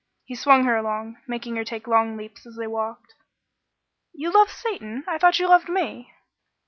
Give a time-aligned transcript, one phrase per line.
[0.25, 3.13] He swung her along, making her take long leaps as they walked.
[4.13, 5.03] "You love Satan?
[5.07, 6.11] I thought you loved me!"